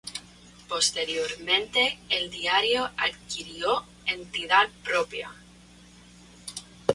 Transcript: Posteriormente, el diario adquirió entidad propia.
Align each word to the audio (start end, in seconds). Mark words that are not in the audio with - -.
Posteriormente, 0.67 1.99
el 2.09 2.31
diario 2.31 2.89
adquirió 2.97 3.85
entidad 4.07 4.67
propia. 4.83 5.29